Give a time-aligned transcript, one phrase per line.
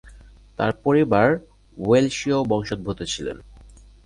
[0.59, 1.27] তার পরিবার
[1.77, 3.37] ওয়েলশীয় বংশোদ্ভূত ছিলেন।